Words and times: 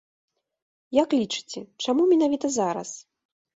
Як 1.01 1.09
лічыце, 1.19 1.59
чаму 1.87 2.09
менавіта 2.15 2.47
зараз? 2.59 2.89